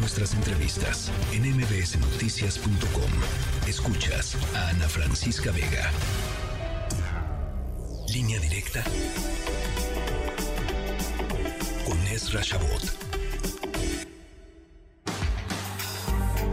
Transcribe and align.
nuestras 0.00 0.32
entrevistas 0.34 1.12
en 1.32 1.42
mbsnoticias.com. 1.42 3.10
Escuchas 3.68 4.36
a 4.56 4.70
Ana 4.70 4.88
Francisca 4.88 5.52
Vega. 5.52 5.90
Línea 8.12 8.40
directa 8.40 8.82
con 11.84 11.98
Ezra 12.06 12.40
Shabot. 12.42 12.82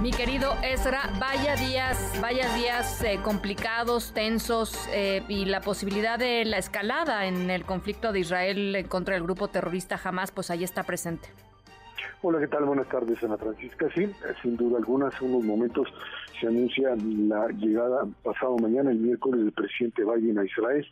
Mi 0.01 0.11
querido 0.11 0.55
Ezra, 0.61 1.09
vaya 1.17 1.55
días, 1.55 1.97
vaya 2.21 2.53
días 2.55 3.01
eh, 3.01 3.19
complicados, 3.23 4.13
tensos 4.13 4.77
eh, 4.91 5.23
y 5.29 5.45
la 5.45 5.61
posibilidad 5.61 6.19
de 6.19 6.43
la 6.43 6.57
escalada 6.57 7.25
en 7.25 7.49
el 7.49 7.63
conflicto 7.63 8.11
de 8.11 8.19
Israel 8.19 8.85
contra 8.89 9.15
el 9.15 9.23
grupo 9.23 9.47
terrorista 9.47 9.99
Hamas, 10.03 10.31
pues 10.31 10.51
ahí 10.51 10.63
está 10.63 10.83
presente. 10.83 11.29
Hola, 12.23 12.39
¿qué 12.39 12.47
tal? 12.47 12.65
Buenas 12.65 12.89
tardes, 12.89 13.23
Ana 13.23 13.37
Francisca. 13.37 13.87
Sí, 13.93 14.11
sin 14.41 14.57
duda 14.57 14.79
alguna, 14.79 15.09
hace 15.09 15.23
unos 15.23 15.43
momentos 15.43 15.87
se 16.41 16.47
anuncia 16.47 16.95
la 16.95 17.47
llegada 17.49 18.07
pasado 18.23 18.57
mañana, 18.57 18.89
el 18.89 18.97
miércoles, 18.97 19.41
del 19.41 19.51
presidente 19.51 20.03
Biden 20.03 20.39
a 20.39 20.43
Israel, 20.43 20.83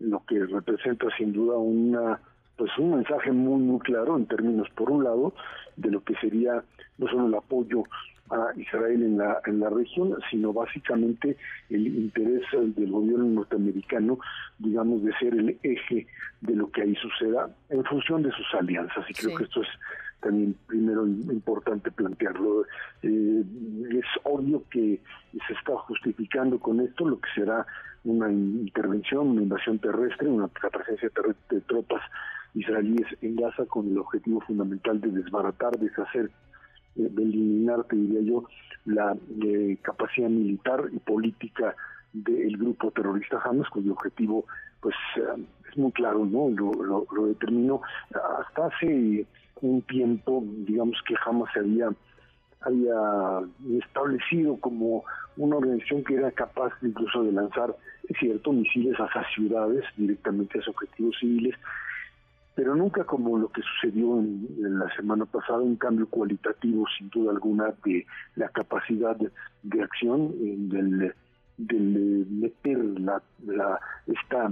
lo 0.00 0.22
que 0.26 0.44
representa 0.44 1.06
sin 1.16 1.32
duda 1.32 1.56
una 1.56 2.20
pues 2.58 2.70
un 2.78 2.94
mensaje 2.94 3.32
muy 3.32 3.60
muy 3.60 3.80
claro 3.80 4.16
en 4.18 4.26
términos 4.26 4.68
por 4.74 4.90
un 4.90 5.04
lado 5.04 5.34
de 5.76 5.90
lo 5.90 6.04
que 6.04 6.14
sería 6.16 6.62
no 6.98 7.08
solo 7.08 7.26
el 7.26 7.34
apoyo 7.34 7.84
a 8.30 8.48
Israel 8.56 9.02
en 9.02 9.18
la, 9.18 9.40
en 9.46 9.60
la 9.60 9.70
región, 9.70 10.14
sino 10.30 10.52
básicamente 10.52 11.36
el 11.70 11.86
interés 11.86 12.42
del 12.52 12.90
gobierno 12.90 13.24
norteamericano, 13.24 14.18
digamos, 14.58 15.02
de 15.04 15.12
ser 15.18 15.34
el 15.34 15.58
eje 15.62 16.06
de 16.40 16.54
lo 16.54 16.70
que 16.70 16.82
ahí 16.82 16.94
suceda 16.96 17.48
en 17.70 17.84
función 17.84 18.22
de 18.22 18.32
sus 18.32 18.46
alianzas. 18.58 19.08
Y 19.08 19.14
creo 19.14 19.36
que 19.36 19.44
esto 19.44 19.62
es 19.62 19.68
también 20.20 20.56
primero 20.66 21.06
importante 21.06 21.90
plantearlo. 21.90 22.64
Eh, 23.02 23.44
es 23.90 24.06
obvio 24.24 24.64
que 24.70 25.00
se 25.46 25.52
está 25.52 25.76
justificando 25.76 26.58
con 26.58 26.80
esto 26.80 27.06
lo 27.06 27.20
que 27.20 27.28
será 27.34 27.66
una 28.04 28.30
intervención, 28.30 29.28
una 29.28 29.42
invasión 29.42 29.78
terrestre, 29.78 30.28
una 30.28 30.48
presencia 30.48 31.10
terrestre 31.10 31.58
de 31.58 31.60
tropas 31.62 32.02
israelíes 32.54 33.06
en 33.20 33.36
Gaza 33.36 33.66
con 33.66 33.88
el 33.88 33.98
objetivo 33.98 34.40
fundamental 34.40 35.00
de 35.00 35.10
desbaratar, 35.10 35.78
deshacer 35.78 36.30
de 36.94 37.22
eliminar, 37.22 37.84
te 37.84 37.96
diría 37.96 38.22
yo, 38.22 38.44
la 38.86 39.16
eh, 39.44 39.76
capacidad 39.82 40.28
militar 40.28 40.84
y 40.92 40.98
política 40.98 41.74
del 42.12 42.56
grupo 42.56 42.90
terrorista 42.90 43.40
Hamas, 43.44 43.68
cuyo 43.68 43.92
objetivo 43.92 44.46
pues 44.80 44.94
eh, 45.16 45.44
es 45.70 45.76
muy 45.76 45.92
claro, 45.92 46.24
¿no? 46.24 46.48
Lo, 46.50 47.06
lo, 47.12 47.26
determinó 47.26 47.82
hasta 48.40 48.66
hace 48.66 49.26
un 49.60 49.82
tiempo, 49.82 50.44
digamos 50.46 50.98
que 51.06 51.14
Hamas 51.24 51.52
se 51.52 51.60
había 51.60 51.90
había 52.60 53.42
establecido 53.78 54.56
como 54.56 55.04
una 55.36 55.56
organización 55.56 56.02
que 56.04 56.14
era 56.14 56.32
capaz 56.32 56.72
incluso 56.82 57.22
de 57.22 57.32
lanzar, 57.32 57.76
es 58.08 58.18
cierto, 58.18 58.52
misiles 58.52 58.96
hacia 58.96 59.24
ciudades 59.34 59.84
directamente 59.96 60.58
a 60.58 60.70
objetivos 60.70 61.16
civiles, 61.20 61.54
pero 62.54 62.74
nunca 62.74 63.04
como 63.04 63.38
lo 63.38 63.48
que 63.48 63.60
sucedió 63.62 64.18
en, 64.18 64.78
la 64.78 64.92
semana 64.96 65.26
pasada, 65.26 65.58
un 65.58 65.76
cambio 65.76 66.08
cualitativo 66.08 66.86
sin 66.96 67.10
duda 67.10 67.32
alguna 67.32 67.74
de 67.84 68.06
la 68.34 68.48
capacidad 68.48 69.14
de, 69.16 69.82
acción, 69.82 70.32
del, 70.70 71.14
del, 71.58 72.26
meter 72.30 72.78
la, 72.78 73.22
la, 73.44 73.78
esta, 74.06 74.50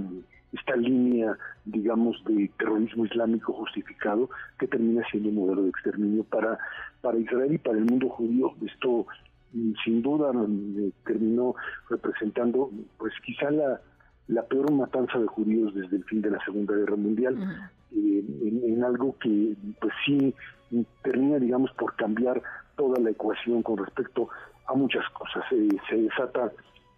esta 0.55 0.75
línea, 0.75 1.37
digamos, 1.65 2.23
de 2.25 2.49
terrorismo 2.57 3.05
islámico 3.05 3.53
justificado 3.53 4.29
que 4.59 4.67
termina 4.67 5.03
siendo 5.09 5.29
un 5.29 5.35
modelo 5.35 5.63
de 5.63 5.69
exterminio 5.69 6.23
para, 6.23 6.57
para 7.01 7.17
Israel 7.17 7.53
y 7.53 7.57
para 7.57 7.77
el 7.77 7.85
mundo 7.85 8.09
judío. 8.09 8.53
Esto 8.65 9.05
sin 9.83 10.01
duda 10.01 10.31
terminó 11.05 11.55
representando 11.89 12.69
pues 12.97 13.13
quizá 13.25 13.49
la, 13.51 13.79
la 14.27 14.43
peor 14.43 14.71
matanza 14.71 15.17
de 15.19 15.27
judíos 15.27 15.73
desde 15.73 15.97
el 15.97 16.03
fin 16.05 16.21
de 16.21 16.31
la 16.31 16.43
Segunda 16.43 16.75
Guerra 16.75 16.97
Mundial 16.97 17.37
en, 17.93 18.83
algo 18.83 19.15
que 19.19 19.55
pues 19.79 19.93
sí 20.05 20.35
termina 21.01 21.39
digamos 21.39 21.71
por 21.73 21.95
cambiar 21.95 22.41
toda 22.75 22.99
la 22.99 23.11
ecuación 23.11 23.63
con 23.63 23.77
respecto 23.77 24.27
a 24.67 24.73
muchas 24.73 25.07
cosas. 25.11 25.43
Eh, 25.51 25.69
se 25.89 25.95
desata 25.95 26.51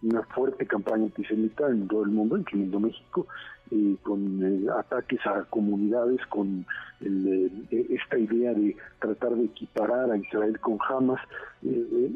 una 0.03 0.21
fuerte 0.23 0.65
campaña 0.65 1.05
antisemita 1.05 1.67
en 1.67 1.87
todo 1.87 2.03
el 2.03 2.11
mundo, 2.11 2.37
incluyendo 2.37 2.79
México, 2.79 3.27
eh, 3.71 3.95
con 4.03 4.43
eh, 4.43 4.69
ataques 4.77 5.19
a 5.25 5.43
comunidades, 5.45 6.25
con 6.27 6.65
esta 6.99 8.17
idea 8.17 8.53
de 8.53 8.75
tratar 8.99 9.35
de 9.35 9.45
equiparar 9.45 10.09
a 10.09 10.17
Israel 10.17 10.59
con 10.59 10.79
Hamas. 10.89 11.21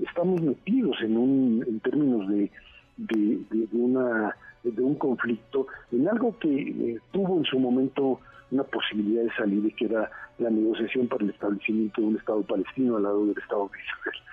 estamos 0.03 0.41
metidos 0.41 0.97
en 1.01 1.17
un 1.17 1.63
en 1.67 1.79
términos 1.81 2.27
de, 2.29 2.49
de, 2.97 3.67
una 3.73 4.35
de 4.63 4.81
un 4.81 4.95
conflicto 4.95 5.67
en 5.91 6.07
algo 6.07 6.35
que 6.39 6.97
tuvo 7.11 7.37
en 7.37 7.45
su 7.45 7.59
momento 7.59 8.19
una 8.49 8.63
posibilidad 8.63 9.23
de 9.23 9.33
salir 9.33 9.75
que 9.75 9.85
era 9.85 10.09
la 10.39 10.49
negociación 10.49 11.07
para 11.07 11.23
el 11.23 11.29
establecimiento 11.29 12.01
de 12.01 12.07
un 12.07 12.17
Estado 12.17 12.41
palestino 12.43 12.97
al 12.97 13.03
lado 13.03 13.25
del 13.25 13.37
Estado 13.37 13.69
de 13.71 13.79
Israel. 13.79 14.23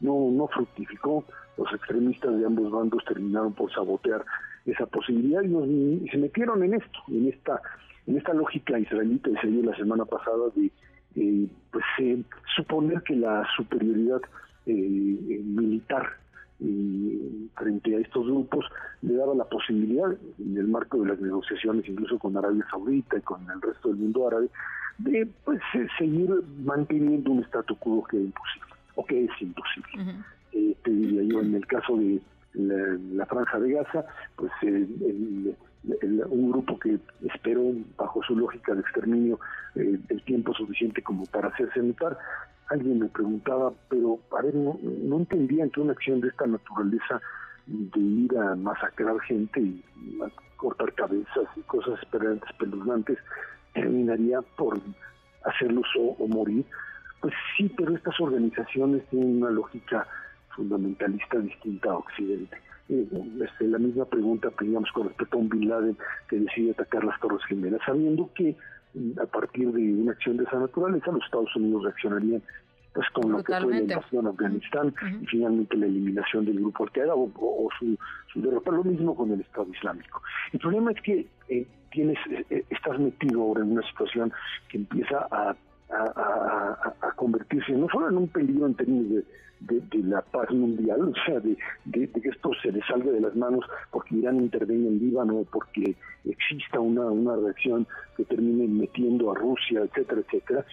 No, 0.00 0.30
no 0.30 0.48
fructificó, 0.48 1.24
los 1.58 1.72
extremistas 1.72 2.38
de 2.38 2.46
ambos 2.46 2.70
bandos 2.70 3.04
terminaron 3.04 3.52
por 3.52 3.72
sabotear 3.72 4.24
esa 4.64 4.86
posibilidad 4.86 5.42
y, 5.42 6.08
se 6.08 6.18
metieron 6.18 6.62
en 6.62 6.74
esto, 6.74 6.98
en 7.08 7.28
esta, 7.28 7.60
en 8.06 8.16
esta 8.16 8.32
lógica 8.32 8.78
israelita 8.78 9.30
que 9.30 9.40
se 9.40 9.46
dio 9.48 9.62
la 9.62 9.76
semana 9.76 10.04
pasada 10.04 10.48
de 10.54 10.70
eh, 11.16 11.46
pues 11.72 11.84
eh, 11.98 12.22
suponer 12.54 13.02
que 13.02 13.16
la 13.16 13.46
superioridad 13.56 14.20
eh, 14.66 15.40
militar 15.44 16.06
y 16.60 17.48
frente 17.56 17.96
a 17.96 18.00
estos 18.00 18.26
grupos 18.26 18.64
le 19.02 19.14
daba 19.14 19.34
la 19.34 19.44
posibilidad, 19.44 20.10
en 20.38 20.56
el 20.56 20.66
marco 20.66 21.00
de 21.00 21.08
las 21.08 21.20
negociaciones 21.20 21.88
incluso 21.88 22.18
con 22.18 22.36
Arabia 22.36 22.66
Saudita 22.70 23.16
y 23.16 23.22
con 23.22 23.48
el 23.50 23.62
resto 23.62 23.88
del 23.88 23.98
mundo 23.98 24.26
árabe, 24.26 24.48
de 24.98 25.28
pues 25.44 25.60
eh, 25.74 25.86
seguir 25.96 26.30
manteniendo 26.64 27.30
un 27.30 27.44
statu 27.44 27.76
quo 27.76 28.04
que 28.04 28.16
es 28.16 28.24
imposible, 28.24 28.74
o 28.96 29.06
que 29.06 29.24
es 29.24 29.30
imposible. 29.40 29.88
Eh, 29.96 30.22
te 30.50 30.90
diría 30.90 31.22
yo, 31.22 31.40
en 31.40 31.54
el 31.54 31.66
caso 31.66 31.96
de 31.96 32.20
la, 32.54 33.26
franja 33.26 33.58
de 33.60 33.72
Gaza, 33.72 34.04
pues 34.36 34.50
eh, 34.62 34.86
un 36.28 36.50
grupo 36.50 36.78
que 36.78 36.98
esperó, 37.26 37.72
bajo 37.96 38.22
su 38.22 38.36
lógica 38.36 38.74
de 38.74 38.80
exterminio, 38.80 39.38
el 39.74 40.22
tiempo 40.24 40.52
suficiente 40.54 41.02
como 41.02 41.24
para 41.26 41.48
hacerse 41.48 41.80
notar, 41.80 42.18
alguien 42.68 42.98
me 42.98 43.08
preguntaba, 43.08 43.72
pero 43.88 44.18
a 44.36 44.42
no, 44.42 44.78
no 44.82 45.16
entendían 45.16 45.70
que 45.70 45.80
una 45.80 45.92
acción 45.92 46.20
de 46.20 46.28
esta 46.28 46.46
naturaleza 46.46 47.20
de 47.66 48.00
ir 48.00 48.38
a 48.38 48.54
masacrar 48.54 49.18
gente 49.20 49.60
y 49.60 49.84
cortar 50.56 50.92
cabezas 50.94 51.48
y 51.56 51.60
cosas 51.62 52.00
espeluznantes 52.50 53.18
terminaría 53.74 54.40
por 54.56 54.80
hacerlos 55.44 55.86
o, 55.98 56.26
morir. 56.26 56.64
Pues 57.20 57.34
sí, 57.56 57.72
pero 57.76 57.94
estas 57.94 58.18
organizaciones 58.20 59.04
tienen 59.08 59.42
una 59.42 59.50
lógica 59.50 60.06
fundamentalista 60.58 61.38
distinta 61.38 61.90
a 61.90 61.98
Occidente. 61.98 62.56
Eh, 62.88 63.06
este, 63.44 63.68
la 63.68 63.78
misma 63.78 64.04
pregunta 64.06 64.50
teníamos 64.58 64.90
con 64.92 65.08
respecto 65.08 65.36
a 65.36 65.40
un 65.40 65.48
Bin 65.48 65.68
Laden 65.68 65.96
que 66.28 66.40
decide 66.40 66.72
atacar 66.72 67.04
las 67.04 67.18
Torres 67.20 67.44
Gemelas, 67.46 67.80
sabiendo 67.86 68.28
que 68.34 68.56
a 69.22 69.26
partir 69.26 69.70
de 69.72 69.94
una 69.94 70.12
acción 70.12 70.36
de 70.38 70.44
esa 70.44 70.58
naturaleza, 70.58 71.12
los 71.12 71.24
Estados 71.24 71.54
Unidos 71.54 71.84
reaccionarían 71.84 72.42
pues 72.94 73.06
con 73.10 73.30
lo 73.30 73.44
que 73.44 73.52
fue 73.60 73.70
la 73.70 73.80
invasión 73.80 74.26
a 74.26 74.30
Afganistán 74.30 74.94
y 75.20 75.26
finalmente 75.26 75.76
la 75.76 75.86
eliminación 75.86 76.44
del 76.46 76.56
grupo 76.56 76.84
Al-Qaeda 76.84 77.14
o, 77.14 77.68
su, 77.78 77.96
su, 78.32 78.40
derrota, 78.40 78.72
lo 78.72 78.82
mismo 78.82 79.14
con 79.14 79.30
el 79.30 79.40
Estado 79.40 79.68
Islámico. 79.72 80.20
El 80.52 80.58
problema 80.58 80.90
es 80.90 81.02
que 81.02 81.26
eh, 81.48 81.66
tienes, 81.92 82.18
eh, 82.50 82.64
estás 82.70 82.98
metido 82.98 83.42
ahora 83.42 83.62
en 83.62 83.72
una 83.72 83.86
situación 83.88 84.32
que 84.68 84.78
empieza 84.78 85.28
a, 85.30 85.54
a, 85.90 87.12
convertirse 87.16 87.72
no 87.72 87.88
solo 87.88 88.08
en 88.08 88.16
un 88.16 88.28
peligro 88.28 88.66
en 88.66 88.74
términos 88.74 89.24
de, 89.60 89.82
la 90.04 90.22
paz 90.22 90.50
mundial, 90.50 91.00
o 91.02 91.12
sea, 91.26 91.40
de, 91.40 91.56
que 91.92 92.28
esto 92.28 92.50
se 92.62 92.70
le 92.70 92.80
salga 92.82 93.10
de 93.10 93.20
las 93.20 93.34
manos 93.34 93.64
porque 93.90 94.16
Irán 94.16 94.36
intervenga 94.36 94.88
en 94.88 94.98
Líbano, 94.98 95.44
porque 95.50 95.96
exista 96.24 96.78
una, 96.78 97.06
una 97.06 97.36
reacción 97.36 97.86
que 98.16 98.24
termine 98.24 98.68
metiendo 98.68 99.32
a 99.32 99.34
Rusia, 99.34 99.80
etcétera, 99.80 100.20
etcétera, 100.20 100.64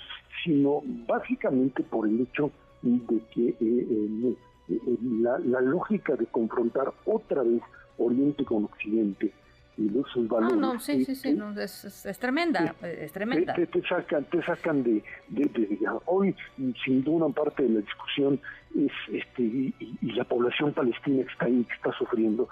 sino 0.43 0.81
básicamente 1.07 1.83
por 1.83 2.07
el 2.07 2.21
hecho 2.21 2.51
de 2.83 3.19
que 3.33 3.49
eh, 3.49 3.55
eh, 3.59 4.35
eh, 4.69 4.97
la, 5.21 5.61
lógica 5.61 6.15
de 6.15 6.27
confrontar 6.27 6.93
otra 7.05 7.41
vez 7.43 7.61
Oriente 7.97 8.45
con 8.45 8.65
Occidente 8.65 9.31
y 9.77 9.89
sus 10.13 10.27
valores. 10.27 10.55
Ah, 10.55 10.59
no, 10.59 10.79
sí, 10.79 11.03
sí, 11.05 11.15
sí, 11.15 11.37
es, 11.57 12.19
tremenda, 12.19 12.75
es 12.81 13.11
tremenda. 13.11 13.53
Te, 13.53 13.81
sacan, 13.87 14.23
te 14.25 14.41
sacan 14.43 14.83
de, 14.83 15.03
de, 15.29 15.79
hoy, 16.05 16.35
sin 16.83 17.03
duda, 17.03 17.27
parte 17.29 17.63
de 17.63 17.69
la 17.69 17.79
discusión 17.81 18.39
es 18.75 18.91
este 19.11 19.41
y, 19.41 19.73
la 20.01 20.23
población 20.23 20.73
palestina 20.73 21.23
que 21.23 21.31
está 21.31 21.45
ahí, 21.45 21.63
que 21.63 21.73
está 21.73 21.91
sufriendo, 21.97 22.47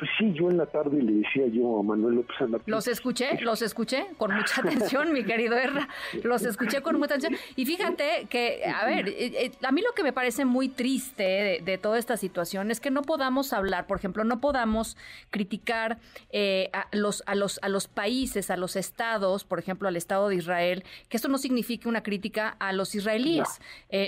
Pues 0.00 0.10
sí, 0.16 0.32
yo 0.32 0.48
en 0.48 0.56
la 0.56 0.64
tarde 0.64 1.02
le 1.02 1.12
decía 1.12 1.46
yo 1.48 1.78
a 1.78 1.82
Manuel 1.82 2.14
López 2.14 2.34
Martín. 2.48 2.72
Los 2.72 2.88
escuché, 2.88 3.38
los 3.42 3.60
escuché 3.60 4.06
con 4.16 4.34
mucha 4.34 4.60
atención, 4.64 5.12
mi 5.12 5.24
querido 5.24 5.58
Erra. 5.58 5.88
Los 6.22 6.42
escuché 6.42 6.80
con 6.80 6.98
mucha 6.98 7.16
atención. 7.16 7.38
Y 7.54 7.66
fíjate 7.66 8.26
que, 8.30 8.64
a 8.64 8.86
ver, 8.86 9.08
eh, 9.08 9.14
eh, 9.18 9.52
a 9.62 9.70
mí 9.72 9.82
lo 9.82 9.92
que 9.92 10.02
me 10.02 10.14
parece 10.14 10.46
muy 10.46 10.70
triste 10.70 11.60
de, 11.62 11.76
toda 11.76 11.98
esta 11.98 12.16
situación 12.16 12.70
es 12.70 12.80
que 12.80 12.90
no 12.90 13.02
podamos 13.02 13.52
hablar, 13.52 13.86
por 13.86 13.98
ejemplo, 13.98 14.24
no 14.24 14.40
podamos 14.40 14.96
criticar 15.28 15.98
eh, 16.30 16.70
a, 16.72 16.86
los, 16.92 17.22
a, 17.26 17.34
los, 17.34 17.58
a 17.60 17.68
los 17.68 17.86
países, 17.86 18.50
a 18.50 18.56
los 18.56 18.76
estados, 18.76 19.44
por 19.44 19.58
ejemplo, 19.58 19.86
al 19.86 19.96
Estado 19.96 20.30
de 20.30 20.36
Israel, 20.36 20.82
que 21.10 21.18
esto 21.18 21.28
no 21.28 21.36
signifique 21.36 21.86
una 21.86 22.02
crítica 22.02 22.56
a 22.58 22.72
los 22.72 22.94
israelíes, 22.94 23.60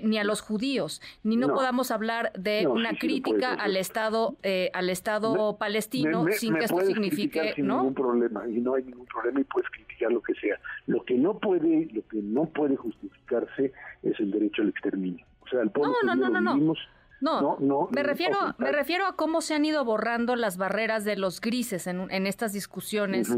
ni 0.02 0.16
a 0.16 0.24
los 0.24 0.40
judíos, 0.40 1.02
ni 1.22 1.36
no, 1.36 1.48
podamos 1.48 1.90
hablar 1.90 2.32
de 2.32 2.66
una 2.66 2.96
crítica 2.96 3.52
al 3.52 3.76
Estado, 3.76 4.36
al 4.72 4.88
Estado 4.88 5.58
palestino 5.58 5.81
sin 5.82 6.54
que 6.54 6.64
esto 6.64 6.80
signifique, 6.80 7.54
sin 7.54 7.68
ningún 7.68 7.94
problema 7.94 8.46
y 8.48 8.60
no 8.60 8.74
hay 8.74 8.84
ningún 8.84 9.06
problema 9.06 9.40
y 9.40 9.44
puedes 9.44 9.68
criticar 9.70 10.12
lo 10.12 10.22
que 10.22 10.34
sea. 10.34 10.58
Lo 10.86 11.04
que 11.04 11.14
no 11.14 11.38
puede, 11.38 11.88
lo 11.92 12.06
que 12.08 12.18
no 12.22 12.46
puede 12.46 12.76
justificarse 12.76 13.72
es 14.02 14.20
el 14.20 14.30
derecho 14.30 14.62
al 14.62 14.68
exterminio. 14.68 15.24
O 15.40 15.48
sea, 15.48 15.62
el 15.62 15.70
pueblo 15.70 15.94
no, 16.04 16.14
no, 16.14 16.28
no, 16.28 16.40
no, 16.40 16.56
no. 16.56 16.74
No, 17.22 17.88
me 17.90 18.02
refiero, 18.02 18.36
me 18.58 18.72
refiero 18.72 19.06
a 19.06 19.16
cómo 19.16 19.40
se 19.40 19.54
han 19.54 19.64
ido 19.64 19.84
borrando 19.84 20.36
las 20.36 20.56
barreras 20.56 21.04
de 21.04 21.16
los 21.16 21.40
grises 21.40 21.86
en, 21.86 22.10
en 22.10 22.26
estas 22.26 22.52
discusiones 22.52 23.32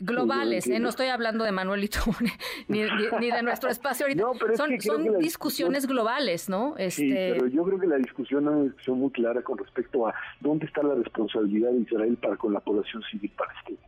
globales. 0.00 0.66
¿eh? 0.66 0.78
No 0.80 0.88
estoy 0.88 1.08
hablando 1.08 1.44
de 1.44 1.52
Manuel 1.52 1.84
Itune 1.84 2.32
ni, 2.68 2.82
ni, 3.20 3.30
de 3.30 3.42
nuestro 3.42 3.70
espacio 3.70 4.06
ahorita. 4.06 4.24
son, 4.56 4.80
son 4.80 5.18
discusiones 5.18 5.86
globales, 5.86 6.48
¿no? 6.48 6.74
Este... 6.76 7.02
Sí, 7.02 7.14
pero 7.14 7.46
yo 7.46 7.64
creo 7.64 7.78
que 7.78 7.86
la 7.86 7.96
discusión 7.96 8.44
es 8.44 8.50
una 8.50 8.62
discusión 8.64 8.98
muy 8.98 9.10
clara 9.10 9.42
con 9.42 9.58
respecto 9.58 10.06
a 10.06 10.14
dónde 10.40 10.66
está 10.66 10.82
la 10.82 10.94
responsabilidad 10.94 11.70
de 11.70 11.80
Israel 11.80 12.16
para 12.20 12.36
con 12.36 12.52
la 12.52 12.60
población 12.60 13.02
civil 13.10 13.30
palestina. 13.36 13.78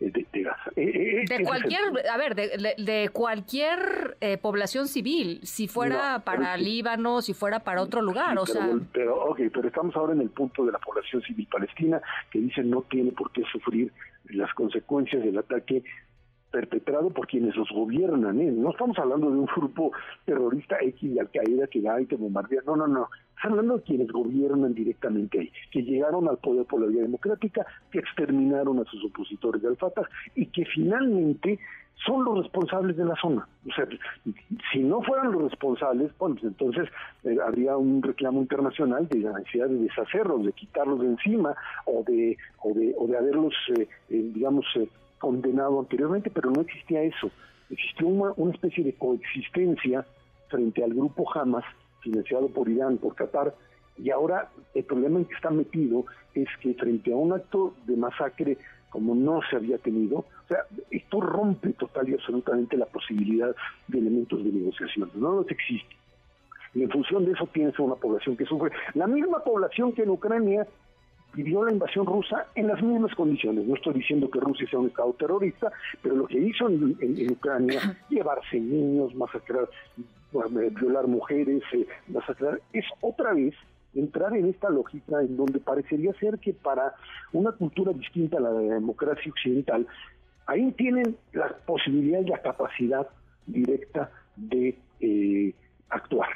Eh, 0.00 0.10
de, 0.10 0.26
de, 0.32 0.42
Gaza. 0.42 0.70
Eh, 0.76 1.24
de 1.28 1.44
cualquier, 1.44 1.80
a 2.10 2.16
ver, 2.16 2.34
de, 2.34 2.74
de 2.76 3.08
cualquier 3.10 4.16
población 4.42 4.88
civil, 4.88 5.40
si 5.42 5.68
fuera 5.68 6.20
para 6.20 6.56
Líbano, 6.56 7.22
si 7.22 7.32
fuera 7.32 7.60
para 7.60 7.82
otro 7.82 8.02
lugar, 8.02 8.36
o 8.38 8.44
pero, 8.44 8.46
sea... 8.46 8.68
Pero, 8.92 9.24
ok, 9.24 9.40
pero 9.52 9.68
estamos 9.68 9.96
ahora 9.96 10.12
en 10.12 10.20
el 10.20 10.30
punto 10.30 10.64
de 10.64 10.72
la 10.72 10.78
población 10.78 11.22
civil 11.22 11.48
palestina 11.50 12.00
que 12.30 12.40
dice 12.40 12.62
no 12.62 12.82
tiene 12.82 13.12
por 13.12 13.32
qué 13.32 13.42
sufrir 13.50 13.92
las 14.28 14.52
consecuencias 14.54 15.22
del 15.22 15.38
ataque 15.38 15.82
perpetrado 16.50 17.10
por 17.10 17.26
quienes 17.26 17.54
los 17.56 17.68
gobiernan. 17.70 18.40
¿eh? 18.40 18.50
No 18.50 18.70
estamos 18.70 18.98
hablando 18.98 19.30
de 19.30 19.36
un 19.36 19.46
grupo 19.46 19.92
terrorista 20.24 20.76
X 20.80 21.14
de 21.14 21.20
Al-Qaeda 21.20 21.66
que 21.66 21.80
va 21.80 22.00
y 22.00 22.06
que 22.06 22.16
bombardea. 22.16 22.62
No, 22.66 22.76
no, 22.76 22.86
no. 22.86 23.08
Estamos 23.36 23.58
hablando 23.58 23.76
de 23.76 23.82
quienes 23.82 24.08
gobiernan 24.08 24.74
directamente 24.74 25.38
ahí, 25.38 25.52
que 25.70 25.82
llegaron 25.82 26.26
al 26.28 26.38
poder 26.38 26.64
por 26.64 26.80
la 26.80 26.86
vía 26.86 27.02
democrática, 27.02 27.66
que 27.90 27.98
exterminaron 27.98 28.78
a 28.80 28.84
sus 28.84 29.04
opositores 29.04 29.60
de 29.60 29.68
Al-Fatah 29.68 30.08
y 30.34 30.46
que 30.46 30.64
finalmente 30.64 31.58
son 32.04 32.24
los 32.24 32.38
responsables 32.42 32.96
de 32.96 33.04
la 33.04 33.14
zona. 33.16 33.46
O 33.68 33.72
sea, 33.74 33.86
si 34.72 34.78
no 34.80 35.02
fueran 35.02 35.32
los 35.32 35.50
responsables, 35.50 36.12
bueno, 36.18 36.36
pues 36.36 36.46
entonces 36.46 36.88
eh, 37.24 37.36
habría 37.44 37.76
un 37.76 38.02
reclamo 38.02 38.40
internacional 38.40 39.06
de 39.08 39.20
la 39.20 39.38
necesidad 39.38 39.68
de 39.68 39.76
deshacerlos, 39.76 40.44
de 40.44 40.52
quitarlos 40.52 41.00
de 41.00 41.06
encima 41.06 41.54
o 41.84 42.02
de 42.04 42.36
o 42.62 42.72
de, 42.74 42.94
o 42.98 43.06
de 43.06 43.18
haberlos, 43.18 43.54
eh, 43.76 43.88
eh, 44.10 44.30
digamos, 44.34 44.64
condenado 45.18 45.80
anteriormente, 45.80 46.30
pero 46.30 46.50
no 46.50 46.62
existía 46.62 47.02
eso. 47.02 47.30
Existió 47.70 48.06
una, 48.06 48.32
una 48.36 48.52
especie 48.52 48.84
de 48.84 48.94
coexistencia 48.94 50.06
frente 50.48 50.84
al 50.84 50.94
grupo 50.94 51.26
Hamas, 51.34 51.64
financiado 52.06 52.48
por 52.48 52.68
Irán, 52.68 52.98
por 52.98 53.14
Qatar, 53.14 53.54
y 53.98 54.10
ahora 54.10 54.50
el 54.74 54.84
problema 54.84 55.18
en 55.18 55.24
que 55.24 55.34
está 55.34 55.50
metido 55.50 56.04
es 56.34 56.48
que 56.60 56.74
frente 56.74 57.12
a 57.12 57.16
un 57.16 57.32
acto 57.32 57.74
de 57.86 57.96
masacre 57.96 58.58
como 58.90 59.14
no 59.14 59.40
se 59.50 59.56
había 59.56 59.78
tenido, 59.78 60.18
o 60.18 60.48
sea, 60.48 60.64
esto 60.90 61.20
rompe 61.20 61.72
total 61.72 62.08
y 62.08 62.14
absolutamente 62.14 62.76
la 62.76 62.86
posibilidad 62.86 63.54
de 63.88 63.98
elementos 63.98 64.42
de 64.42 64.50
negociación, 64.50 65.10
no 65.14 65.32
los 65.32 65.50
existe. 65.50 65.94
Y 66.74 66.82
en 66.82 66.90
función 66.90 67.24
de 67.24 67.32
eso 67.32 67.46
tienes 67.52 67.78
una 67.78 67.94
población 67.94 68.36
que 68.36 68.44
sufre. 68.44 68.70
La 68.94 69.06
misma 69.06 69.42
población 69.42 69.92
que 69.92 70.02
en 70.02 70.10
Ucrania 70.10 70.66
vivió 71.34 71.64
la 71.64 71.72
invasión 71.72 72.06
rusa 72.06 72.46
en 72.54 72.68
las 72.68 72.82
mismas 72.82 73.14
condiciones. 73.14 73.66
No 73.66 73.74
estoy 73.74 73.94
diciendo 73.94 74.30
que 74.30 74.40
Rusia 74.40 74.66
sea 74.68 74.78
un 74.78 74.88
estado 74.88 75.12
terrorista, 75.12 75.70
pero 76.02 76.16
lo 76.16 76.26
que 76.26 76.38
hizo 76.38 76.68
en, 76.68 77.30
Ucrania, 77.30 77.80
llevarse 78.08 78.58
niños, 78.58 79.14
masacrar, 79.14 79.68
violar 80.32 81.06
mujeres, 81.06 81.62
eh, 81.72 81.86
masacrar, 82.08 82.60
es 82.72 82.84
otra 83.00 83.32
vez 83.34 83.54
entrar 83.94 84.36
en 84.36 84.48
esta 84.48 84.68
lógica 84.68 85.20
en 85.20 85.36
donde 85.36 85.58
parecería 85.58 86.12
ser 86.14 86.38
que 86.38 86.52
para 86.52 86.94
una 87.32 87.52
cultura 87.52 87.92
distinta 87.92 88.38
a 88.38 88.40
la 88.40 88.52
de 88.52 88.68
la 88.68 88.74
democracia 88.74 89.30
occidental, 89.30 89.86
ahí 90.46 90.70
tienen 90.72 91.16
la 91.32 91.48
posibilidad 91.66 92.20
y 92.20 92.26
la 92.26 92.42
capacidad 92.42 93.08
directa 93.46 94.10
de 94.36 94.76
eh, 95.00 95.54
actuar. 95.88 96.28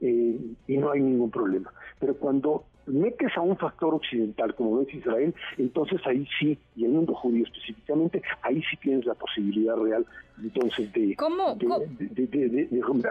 Eh, 0.00 0.38
y 0.66 0.76
no 0.76 0.90
hay 0.90 1.00
ningún 1.00 1.30
problema. 1.30 1.72
Pero 1.98 2.14
cuando 2.16 2.64
metes 2.86 3.36
a 3.36 3.40
un 3.40 3.56
factor 3.56 3.94
occidental 3.94 4.54
como 4.54 4.82
es 4.82 4.94
Israel, 4.94 5.34
entonces 5.58 6.00
ahí 6.06 6.26
sí, 6.38 6.58
y 6.76 6.84
el 6.84 6.92
mundo 6.92 7.14
judío 7.14 7.44
específicamente, 7.44 8.22
ahí 8.42 8.62
sí 8.70 8.76
tienes 8.78 9.04
la 9.06 9.14
posibilidad 9.14 9.76
real 9.76 10.06
entonces 10.42 10.92
de... 10.92 11.16
¿Cómo? 11.16 11.56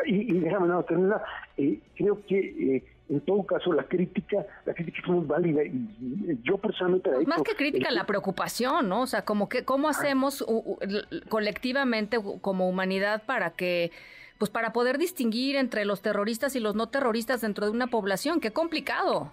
y, 0.05 0.39
déjame 0.39 0.67
nada 0.67 0.83
terminar, 0.83 1.23
eh, 1.57 1.79
creo 1.95 2.23
que 2.25 2.83
en 3.09 3.21
todo 3.21 3.43
caso 3.43 3.71
la 3.71 3.83
crítica 3.83 4.45
la 4.65 4.73
crítica 4.73 4.99
es 5.03 5.07
muy 5.07 5.25
válida 5.25 5.63
y 5.63 5.87
yo 6.43 6.57
personalmente 6.57 7.11
pues 7.11 7.27
más 7.27 7.43
que 7.43 7.55
crítica 7.55 7.91
la 7.91 8.05
preocupación 8.05 8.89
no 8.89 9.01
o 9.01 9.07
sea 9.07 9.23
como 9.23 9.47
que 9.47 9.63
cómo 9.63 9.89
hacemos 9.89 10.43
colectivamente 11.29 12.17
como 12.41 12.67
humanidad 12.67 13.23
para 13.25 13.51
que 13.51 13.91
pues 14.39 14.49
para 14.49 14.73
poder 14.73 14.97
distinguir 14.97 15.55
entre 15.55 15.85
los 15.85 16.01
terroristas 16.01 16.55
y 16.55 16.59
los 16.59 16.75
no 16.75 16.87
terroristas 16.87 17.41
dentro 17.41 17.65
de 17.65 17.71
una 17.71 17.87
población 17.87 18.39
qué 18.39 18.51
complicado 18.51 19.31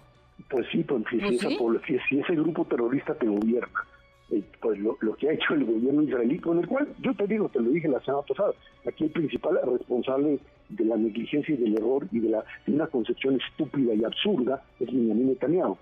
pues 0.49 0.65
sí 0.71 0.83
pues 0.83 1.03
si, 1.09 1.17
pues 1.57 1.81
si 2.09 2.19
ese 2.19 2.35
grupo 2.35 2.65
terrorista 2.65 3.15
te 3.15 3.27
gobierna 3.27 3.83
eh, 4.31 4.43
pues 4.61 4.79
lo, 4.79 4.97
que 5.17 5.29
ha 5.29 5.33
hecho 5.33 5.53
el 5.53 5.65
gobierno 5.65 6.01
israelí, 6.01 6.39
con 6.39 6.57
el 6.57 6.67
cual 6.67 6.87
yo 7.01 7.13
te 7.13 7.27
digo, 7.27 7.49
te 7.49 7.59
lo 7.59 7.69
dije 7.69 7.87
la 7.87 7.99
semana 8.01 8.23
pasada, 8.27 8.53
aquí 8.87 9.03
el 9.03 9.11
principal 9.11 9.59
responsable 9.63 10.39
de 10.69 10.85
la 10.85 10.97
negligencia 10.97 11.53
y 11.53 11.57
del 11.57 11.77
error 11.77 12.07
y 12.11 12.19
de, 12.19 12.29
la, 12.29 12.43
una 12.67 12.87
concepción 12.87 13.39
estúpida 13.39 13.93
y 13.93 14.03
absurda 14.03 14.63
es 14.79 14.87
Benjamin 14.87 15.27
Netanyahu. 15.27 15.77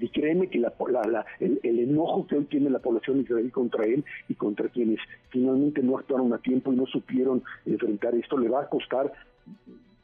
Y 0.00 0.08
créeme 0.08 0.48
que 0.48 0.58
la, 0.58 0.72
el, 1.40 1.60
enojo 1.62 2.26
que 2.26 2.36
hoy 2.36 2.44
tiene 2.44 2.70
la 2.70 2.78
población 2.78 3.20
israelí 3.20 3.50
contra 3.50 3.84
él 3.84 4.02
y 4.30 4.34
contra 4.34 4.70
quienes 4.70 4.98
finalmente 5.28 5.82
no 5.82 5.98
actuaron 5.98 6.32
a 6.32 6.38
tiempo 6.38 6.72
y 6.72 6.76
no 6.76 6.86
supieron 6.86 7.42
enfrentar 7.66 8.14
esto 8.14 8.38
le 8.38 8.48
va 8.48 8.62
a 8.62 8.68
costar 8.70 9.12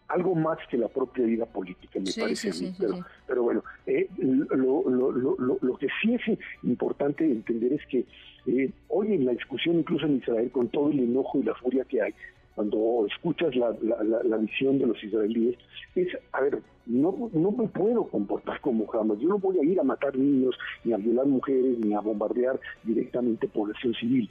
algo 0.08 0.34
más 0.34 0.58
que 0.70 0.78
la 0.78 0.88
propia 0.88 1.24
vida 1.24 1.46
política, 1.46 1.98
me 1.98 2.12
parece 2.18 2.50
a 2.50 2.54
mí. 2.54 3.02
pero, 3.26 3.42
bueno, 3.42 3.64
eh, 3.86 4.08
lo, 4.18 4.88
lo, 4.88 5.10
lo, 5.10 5.58
lo, 5.60 5.76
que 5.78 5.88
sí 6.00 6.14
es 6.14 6.38
importante 6.62 7.24
entender 7.24 7.72
es 7.72 7.86
que 7.86 8.04
eh, 8.46 8.70
hoy 8.88 9.14
en 9.14 9.24
la 9.24 9.32
discusión, 9.32 9.78
incluso 9.78 10.06
en 10.06 10.18
Israel, 10.18 10.50
con 10.50 10.68
todo 10.68 10.90
el 10.90 11.00
enojo 11.00 11.38
y 11.38 11.42
la 11.42 11.54
furia 11.54 11.84
que 11.84 12.02
hay, 12.02 12.14
cuando 12.54 13.06
escuchas 13.06 13.54
la, 13.54 13.76
la, 13.82 14.36
visión 14.38 14.78
de 14.78 14.86
los 14.86 15.02
israelíes, 15.04 15.56
es, 15.94 16.08
a 16.32 16.40
ver, 16.40 16.62
no, 16.86 17.28
no 17.34 17.50
me 17.50 17.68
puedo 17.68 18.04
comportar 18.04 18.60
como 18.62 18.86
jamás, 18.86 19.18
yo 19.18 19.28
no 19.28 19.38
voy 19.38 19.58
a 19.58 19.62
ir 19.62 19.78
a 19.78 19.84
matar 19.84 20.16
niños, 20.16 20.56
ni 20.82 20.94
a 20.94 20.96
violar 20.96 21.26
mujeres, 21.26 21.78
ni 21.78 21.92
a 21.92 22.00
bombardear 22.00 22.58
directamente 22.82 23.46
población 23.46 23.92
civil. 23.94 24.30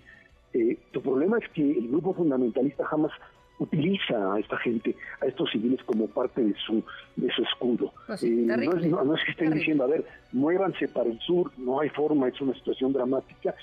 Eh, 0.53 0.77
tu 0.91 1.01
problema 1.01 1.37
es 1.37 1.47
que 1.49 1.61
el 1.61 1.87
grupo 1.89 2.13
fundamentalista 2.13 2.85
jamás 2.85 3.11
utiliza 3.59 4.33
a 4.33 4.39
esta 4.39 4.57
gente, 4.57 4.95
a 5.21 5.25
estos 5.25 5.49
civiles 5.51 5.81
como 5.85 6.07
parte 6.07 6.43
de 6.43 6.55
su 6.65 6.83
de 7.15 7.29
su 7.31 7.43
escudo. 7.43 7.93
Pues 8.07 8.23
eh, 8.23 8.29
no, 8.29 9.15
es, 9.15 9.23
que 9.23 9.31
estén 9.31 9.53
diciendo, 9.53 9.83
a 9.83 9.87
ver, 9.87 10.05
muévanse 10.31 10.87
para 10.87 11.09
el 11.09 11.19
sur, 11.19 11.51
no 11.57 11.79
hay 11.79 11.89
forma, 11.89 12.27
es 12.27 12.39
una 12.41 12.53
situación 12.53 12.91
dramática, 12.93 13.55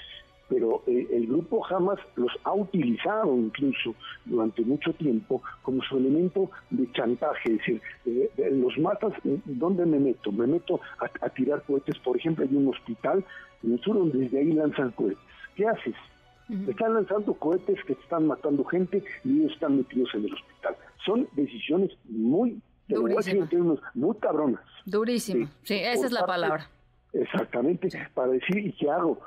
pero 0.48 0.82
eh, 0.86 1.06
el 1.12 1.26
grupo 1.26 1.60
jamás 1.62 1.98
los 2.16 2.32
ha 2.44 2.52
utilizado 2.52 3.36
incluso 3.36 3.94
durante 4.24 4.62
mucho 4.62 4.92
tiempo 4.92 5.42
como 5.62 5.82
su 5.82 5.96
elemento 5.96 6.50
de 6.70 6.90
chantaje, 6.92 7.52
es 7.52 7.58
decir, 7.58 7.82
eh, 8.06 8.30
los 8.52 8.76
matas, 8.78 9.12
¿dónde 9.44 9.86
me 9.86 9.98
meto? 9.98 10.32
Me 10.32 10.46
meto 10.46 10.80
a, 10.98 11.28
tirar 11.30 11.62
cohetes, 11.62 11.98
por 11.98 12.16
ejemplo, 12.16 12.44
hay 12.44 12.54
un 12.54 12.68
hospital 12.68 13.24
en 13.62 13.72
el 13.72 13.80
sur 13.80 13.96
donde 13.96 14.18
desde 14.18 14.40
ahí 14.40 14.52
lanzan 14.52 14.90
cohetes. 14.92 15.18
¿Qué 15.54 15.66
haces? 15.66 15.94
Están 16.68 16.94
lanzando 16.94 17.34
cohetes 17.34 17.78
que 17.86 17.94
están 17.94 18.26
matando 18.26 18.64
gente 18.64 19.02
y 19.24 19.40
ellos 19.40 19.52
están 19.52 19.78
metidos 19.78 20.10
en 20.14 20.26
el 20.26 20.34
hospital. 20.34 20.76
Son 21.04 21.28
decisiones 21.32 21.90
muy, 22.04 22.60
muy 23.94 24.16
cabronas. 24.16 24.62
Durísimo, 24.84 25.48
sí, 25.62 25.74
esa 25.74 26.06
es 26.06 26.12
la 26.12 26.26
palabra. 26.26 26.68
Exactamente, 27.12 27.88
para 28.14 28.32
decir, 28.32 28.58
¿y 28.58 28.72
qué 28.72 28.90
hago? 28.90 29.20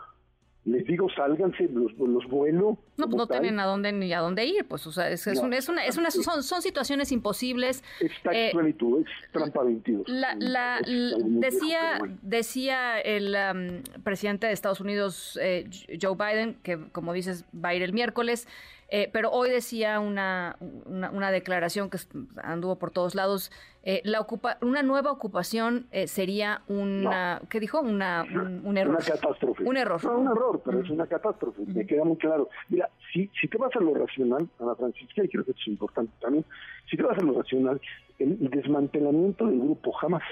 Les 0.65 0.83
digo, 0.85 1.07
sálganse, 1.15 1.69
los, 1.71 1.93
los 1.93 2.25
vuelo. 2.27 2.79
No, 2.97 3.05
pues 3.05 3.15
no 3.15 3.27
tienen 3.27 3.59
a 3.59 3.65
dónde 3.65 3.91
ni 3.91 4.11
a 4.13 4.19
dónde 4.19 4.45
ir, 4.45 4.65
pues, 4.67 4.85
o 4.87 4.91
sea, 4.91 5.09
es, 5.11 5.27
es, 5.27 5.39
una, 5.39 5.57
es 5.57 5.69
una, 5.69 5.85
es 5.85 5.97
una 5.97 6.09
son, 6.09 6.41
son 6.41 6.61
situaciones 6.63 7.11
imposibles. 7.11 7.83
Está 7.99 8.31
eh, 8.33 8.49
es 8.49 9.31
trampa 9.31 9.63
22. 9.63 10.09
La, 10.09 10.35
la, 10.39 10.81
decía, 10.83 11.99
decía 12.23 12.99
el 12.99 13.35
um, 13.35 14.01
presidente 14.03 14.47
de 14.47 14.53
Estados 14.53 14.81
Unidos, 14.81 15.37
eh, 15.41 15.69
Joe 16.01 16.15
Biden, 16.15 16.55
que 16.63 16.89
como 16.91 17.13
dices, 17.13 17.45
va 17.53 17.69
a 17.69 17.75
ir 17.75 17.83
el 17.83 17.93
miércoles, 17.93 18.47
eh, 18.89 19.09
pero 19.11 19.31
hoy 19.31 19.49
decía 19.49 19.99
una, 19.99 20.57
una, 20.59 21.31
declaración 21.31 21.89
que 21.89 21.97
anduvo 22.43 22.77
por 22.77 22.91
todos 22.91 23.15
lados. 23.15 23.51
Eh, 23.83 24.01
la 24.03 24.19
ocupa, 24.19 24.57
una 24.61 24.83
nueva 24.83 25.11
ocupación 25.11 25.87
eh, 25.91 26.07
sería 26.07 26.61
una, 26.67 27.41
¿qué 27.49 27.59
dijo? 27.59 27.79
Una, 27.81 28.23
un, 28.23 28.77
error. 28.77 28.95
Una 28.95 29.05
catástrofe. 29.05 29.63
Un 29.63 29.77
error. 29.77 30.03
No, 30.03 30.19
un 30.19 30.27
error, 30.27 30.61
pero 30.63 30.81
es 30.81 30.89
una 30.89 31.07
catástrofe. 31.07 31.63
Me 31.65 31.85
queda 31.85 32.03
muy 32.03 32.17
claro. 32.17 32.49
Mira, 32.69 32.89
si, 33.11 33.29
si 33.39 33.47
te 33.47 33.57
vas 33.57 33.75
a 33.75 33.79
lo 33.79 33.93
racional, 33.93 34.47
Ana 34.59 34.75
Francisca, 34.75 35.23
y 35.23 35.29
creo 35.29 35.43
que 35.43 35.51
esto 35.51 35.61
es 35.61 35.67
importante 35.67 36.13
también, 36.21 36.45
si 36.89 36.95
te 36.95 37.03
vas 37.03 37.17
a 37.17 37.21
lo 37.21 37.33
racional, 37.41 37.81
el 38.19 38.49
desmantelamiento 38.49 39.47
del 39.47 39.59
grupo 39.59 39.91
jamás 39.93 40.23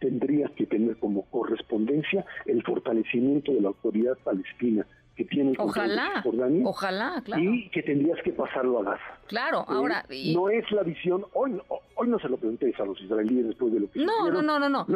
tendría 0.00 0.48
que 0.56 0.66
tener 0.66 0.96
como 0.96 1.22
correspondencia 1.26 2.24
el 2.46 2.62
fortalecimiento 2.64 3.52
de 3.52 3.60
la 3.60 3.68
autoridad 3.68 4.18
palestina 4.24 4.86
que 5.20 5.26
tiene 5.26 5.52
ojalá, 5.58 6.24
ojalá, 6.64 7.22
claro. 7.22 7.42
y 7.42 7.68
que 7.68 7.82
tendrías 7.82 8.18
que 8.24 8.32
pasarlo 8.32 8.78
a 8.78 8.84
Gaza. 8.84 9.18
Claro, 9.26 9.60
eh, 9.60 9.64
ahora 9.68 10.06
no 10.34 10.48
es 10.48 10.70
la 10.72 10.82
visión 10.82 11.26
hoy 11.34 11.60
hoy 11.96 12.08
no 12.08 12.18
se 12.18 12.28
lo 12.30 12.38
pregunté 12.38 12.72
a 12.78 12.84
los 12.86 12.98
israelíes 13.02 13.48
después 13.48 13.70
de 13.74 13.80
lo 13.80 13.90
que 13.90 14.00
no 14.00 14.30
no 14.30 14.40
no 14.40 14.58
no 14.58 14.70
no 14.70 14.86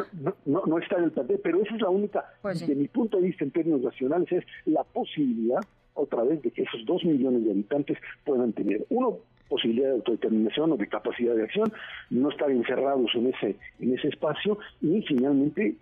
no 0.45 0.63
no 0.65 0.77
está 0.79 0.97
en 0.97 1.03
el 1.03 1.11
plantel, 1.11 1.39
pero 1.43 1.61
esa 1.61 1.75
es 1.75 1.81
la 1.81 1.89
única 1.89 2.25
pues 2.41 2.65
de 2.65 2.73
mi 2.73 2.87
punto 2.87 3.17
de 3.17 3.23
vista 3.27 3.43
en 3.43 3.51
términos 3.51 3.81
nacionales 3.81 4.31
es 4.31 4.43
la 4.65 4.83
posibilidad 4.83 5.59
otra 5.93 6.23
vez 6.23 6.41
de 6.41 6.49
que 6.49 6.63
esos 6.63 6.83
dos 6.85 7.03
millones 7.05 7.45
de 7.45 7.51
habitantes 7.51 7.99
puedan 8.23 8.51
tener 8.53 8.83
uno 8.89 9.19
posibilidad 9.47 9.89
de 9.89 9.95
autodeterminación 9.97 10.71
o 10.71 10.75
de 10.75 10.87
capacidad 10.87 11.35
de 11.35 11.43
acción, 11.43 11.71
no 12.09 12.29
estar 12.29 12.49
encerrados 12.49 13.11
en 13.13 13.27
ese 13.27 13.57
en 13.79 13.93
ese 13.93 14.07
espacio 14.07 14.57
y 14.81 15.03
finalmente 15.03 15.75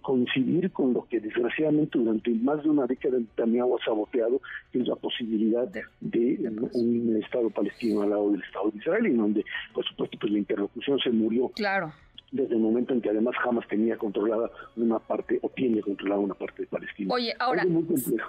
coincidir 0.00 0.70
con 0.70 0.92
lo 0.92 1.06
que 1.08 1.20
desgraciadamente 1.20 1.98
durante 1.98 2.30
más 2.30 2.62
de 2.62 2.70
una 2.70 2.86
década 2.86 3.18
Netanyahu 3.18 3.76
ha 3.76 3.84
saboteado, 3.84 4.40
que 4.72 4.80
es 4.80 4.86
la 4.86 4.96
posibilidad 4.96 5.68
de, 5.68 6.50
un 6.72 7.20
Estado 7.22 7.50
palestino 7.50 8.02
al 8.02 8.10
lado 8.10 8.30
del 8.30 8.42
Estado 8.42 8.70
de 8.70 8.78
Israel, 8.78 9.06
y 9.06 9.14
donde, 9.14 9.44
por 9.74 9.84
supuesto, 9.84 10.18
pues 10.20 10.32
la 10.32 10.38
interlocución 10.38 10.98
se 10.98 11.10
murió. 11.10 11.50
Claro 11.54 11.92
desde 12.32 12.54
el 12.54 12.60
momento 12.60 12.92
en 12.92 13.00
que 13.00 13.10
además 13.10 13.34
Hamas 13.44 13.66
tenía 13.68 13.96
controlada 13.96 14.50
una 14.76 14.98
parte 14.98 15.38
o 15.42 15.48
tiene 15.48 15.80
controlada 15.80 16.20
una 16.20 16.34
parte 16.34 16.62
de 16.62 16.68
Palestina. 16.68 17.14
Oye, 17.14 17.34
ahora, 17.38 17.64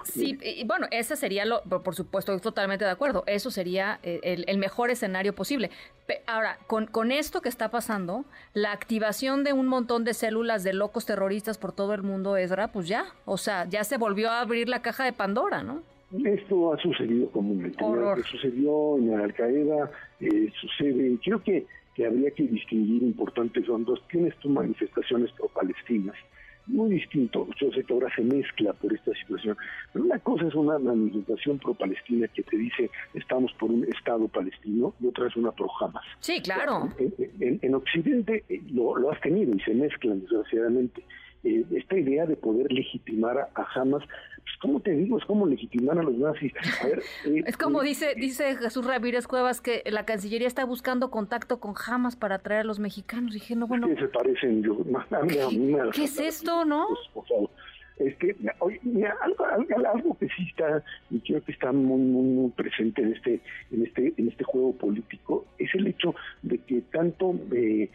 sí, 0.03 0.37
bueno, 0.65 0.87
ese 0.91 1.15
sería 1.15 1.45
lo, 1.45 1.61
por 1.63 1.95
supuesto, 1.95 2.33
estoy 2.33 2.43
totalmente 2.51 2.85
de 2.85 2.91
acuerdo, 2.91 3.23
eso 3.25 3.49
sería 3.49 3.99
eh, 4.03 4.43
el, 4.47 4.57
mejor 4.57 4.91
escenario 4.91 5.33
posible. 5.33 5.71
Ahora, 6.25 6.57
con, 6.67 6.85
con 6.85 7.11
esto 7.11 7.41
que 7.41 7.49
está 7.49 7.69
pasando, 7.69 8.25
la 8.53 8.71
activación 8.71 9.43
de 9.43 9.53
un 9.53 9.67
montón 9.67 10.03
de 10.03 10.13
células 10.13 10.63
de 10.63 10.73
locos 10.73 11.05
terroristas 11.05 11.57
por 11.57 11.73
todo 11.73 11.93
el 11.93 12.03
mundo, 12.03 12.37
Ezra, 12.37 12.69
pues 12.69 12.87
ya, 12.87 13.05
o 13.25 13.37
sea, 13.37 13.65
ya 13.65 13.83
se 13.83 13.97
volvió 13.97 14.29
a 14.29 14.41
abrir 14.41 14.69
la 14.69 14.81
caja 14.81 15.03
de 15.03 15.13
Pandora, 15.13 15.63
¿no? 15.63 15.81
Esto 16.23 16.73
ha 16.73 16.77
sucedido 16.77 17.29
comúnmente. 17.31 17.83
Horror. 17.83 18.23
sucedió 18.23 18.97
en 18.97 19.19
Al 19.19 19.33
Qaeda, 19.33 19.91
eh, 20.21 20.49
sucede, 20.61 21.17
creo 21.21 21.43
que 21.43 21.65
que 21.97 22.05
habría 22.05 22.29
que 22.29 22.43
distinguir 22.43 23.01
importantes 23.01 23.65
son 23.65 23.83
dos. 23.83 23.99
Tienes 24.07 24.35
tus 24.37 24.51
manifestaciones 24.51 25.31
pro-palestinas, 25.31 26.15
muy 26.67 26.91
distinto. 26.91 27.47
Yo 27.59 27.71
sé 27.71 27.83
que 27.83 27.91
ahora 27.91 28.07
se 28.15 28.21
mezcla 28.21 28.71
por 28.73 28.93
esta 28.93 29.11
situación, 29.15 29.57
pero 29.91 30.05
una 30.05 30.19
cosa 30.19 30.45
es 30.45 30.53
una 30.53 30.77
manifestación 30.77 31.57
pro-palestina 31.57 32.27
que 32.27 32.43
te 32.43 32.55
dice 32.55 32.91
estamos 33.15 33.51
por 33.53 33.71
un 33.71 33.83
Estado 33.85 34.27
palestino 34.27 34.93
y 35.01 35.07
otra 35.07 35.25
es 35.25 35.35
una 35.35 35.51
pro-Hamas. 35.51 36.05
Sí, 36.19 36.39
claro. 36.39 36.89
En, 37.39 37.73
Occidente 37.73 38.43
eh, 38.47 38.61
lo, 38.71 38.95
lo, 38.95 39.11
has 39.11 39.19
tenido 39.21 39.55
y 39.55 39.59
se 39.61 39.73
mezclan, 39.73 40.21
desgraciadamente. 40.21 41.03
Eh, 41.47 41.63
esta 41.71 41.97
idea 41.97 42.25
de 42.25 42.35
poder 42.35 42.69
legitimar 42.71 43.37
a, 43.37 43.67
Hamas, 43.73 44.03
pues 44.05 44.57
como 44.61 44.81
te 44.81 44.91
digo, 44.91 45.17
es 45.17 45.23
como 45.23 45.45
legitimar 45.45 45.97
a 45.97 46.03
los 46.03 46.15
nazis. 46.15 46.51
Eh, 47.25 47.43
es 47.45 47.55
como 47.55 47.81
eh, 47.81 47.85
dice 47.85 48.15
dice 48.15 48.55
Jesús 48.57 48.85
Ramírez 48.85 49.27
Cuevas 49.27 49.61
que 49.61 49.81
la 49.85 50.05
Cancillería 50.05 50.47
está 50.47 50.65
buscando 50.65 51.09
contacto 51.09 51.59
con 51.61 51.73
Hamas 51.75 52.17
para 52.17 52.35
atraer 52.35 52.61
a 52.61 52.63
los 52.65 52.79
mexicanos. 52.79 53.33
dije, 53.33 53.55
no, 53.55 53.67
bueno. 53.67 53.87
se 53.97 54.07
parecen, 54.09 54.61
yo, 54.61 54.77
¿Qué, 55.93 56.03
es 56.03 56.19
esto, 56.19 56.65
no? 56.65 56.85
Este, 57.97 58.35
oye, 58.59 58.79
algo, 59.21 59.45
algo, 59.45 60.17
que 60.19 60.27
sí 60.27 60.47
está 60.49 60.83
y 61.09 61.19
creo 61.21 61.41
que 61.43 61.53
está 61.53 61.71
muy, 61.71 61.97
muy, 61.99 62.51
presente 62.51 63.01
en 63.01 63.13
este 63.13 63.39
en 63.71 63.85
este 63.85 64.13
en 64.17 64.27
este 64.27 64.43
juego 64.43 64.73
político 64.73 65.45
es 65.57 65.73
el 65.73 65.87
hecho 65.87 66.13
de 66.43 66.59
que 66.59 66.81
tanto 66.91 67.33
eh, 67.51 67.89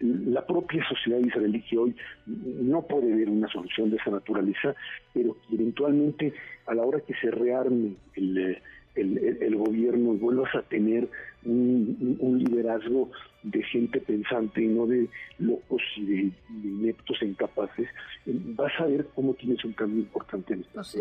la 0.00 0.46
propia 0.46 0.86
sociedad 0.88 1.18
israelí 1.20 1.62
que 1.62 1.78
hoy 1.78 1.96
no 2.26 2.82
puede 2.82 3.14
ver 3.14 3.28
una 3.30 3.48
solución 3.48 3.90
de 3.90 3.96
esa 3.96 4.10
naturaleza, 4.10 4.74
pero 5.12 5.36
eventualmente 5.52 6.32
a 6.66 6.74
la 6.74 6.82
hora 6.82 7.00
que 7.00 7.14
se 7.14 7.30
rearme 7.30 7.94
el, 8.14 8.58
el, 8.94 9.56
gobierno 9.56 10.14
y 10.14 10.18
vuelvas 10.18 10.54
a 10.54 10.62
tener 10.62 11.08
un, 11.44 12.44
liderazgo 12.44 13.10
de 13.42 13.62
gente 13.62 14.00
pensante 14.00 14.62
y 14.62 14.66
no 14.66 14.86
de 14.86 15.08
locos 15.38 15.82
y 15.96 16.04
de, 16.04 16.30
ineptos 16.62 17.22
e 17.22 17.26
incapaces, 17.26 17.88
eh, 18.26 18.34
vas 18.54 18.72
a 18.78 18.86
ver 18.86 19.06
cómo 19.14 19.32
tienes 19.34 19.64
un 19.64 19.72
cambio 19.72 20.00
importante 20.00 20.54
en 20.54 20.60
esta 20.60 20.82
pues 20.82 20.96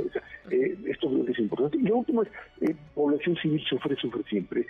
eh, 0.51 0.77
esto 0.87 1.09
creo 1.09 1.18
que 1.18 1.18
es 1.18 1.18
importante. 1.49 1.77
Y 1.77 1.81
lo 1.81 1.97
último 1.97 2.23
es, 2.23 2.29
eh, 2.61 2.75
población 2.93 3.35
civil 3.37 3.61
sufre, 3.67 3.95
sufre 3.95 4.23
siempre. 4.29 4.65